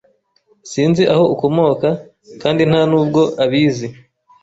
Sinzi 0.71 1.03
aho 1.13 1.23
ukomoka, 1.33 1.87
kandi 2.41 2.61
nta 2.69 2.81
nubwo 2.89 3.21
abizi. 3.43 3.87